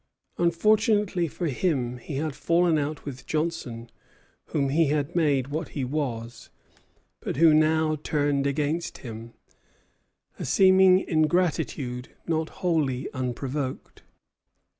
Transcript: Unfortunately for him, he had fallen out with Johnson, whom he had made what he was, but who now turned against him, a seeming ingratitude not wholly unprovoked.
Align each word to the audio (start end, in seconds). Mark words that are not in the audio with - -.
Unfortunately 0.39 1.27
for 1.27 1.45
him, 1.45 1.99
he 1.99 2.15
had 2.15 2.33
fallen 2.35 2.79
out 2.79 3.05
with 3.05 3.27
Johnson, 3.27 3.87
whom 4.45 4.69
he 4.69 4.87
had 4.87 5.15
made 5.15 5.49
what 5.49 5.69
he 5.77 5.85
was, 5.85 6.49
but 7.19 7.35
who 7.37 7.53
now 7.53 7.95
turned 8.01 8.47
against 8.47 8.97
him, 9.05 9.35
a 10.39 10.43
seeming 10.45 11.01
ingratitude 11.07 12.09
not 12.25 12.49
wholly 12.49 13.13
unprovoked. 13.13 14.01